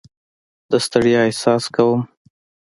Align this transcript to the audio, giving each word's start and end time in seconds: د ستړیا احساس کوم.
د 0.71 0.71
ستړیا 0.85 1.19
احساس 1.27 1.63
کوم. 1.75 2.01